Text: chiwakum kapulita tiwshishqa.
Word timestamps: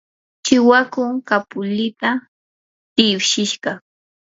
chiwakum 0.45 1.11
kapulita 1.27 2.09
tiwshishqa. 2.95 3.71